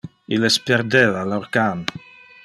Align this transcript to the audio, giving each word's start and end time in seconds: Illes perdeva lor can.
Illes 0.37 0.55
perdeva 0.69 1.21
lor 1.33 1.45
can. 1.59 1.85